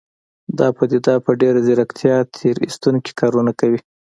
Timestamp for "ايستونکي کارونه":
2.65-3.51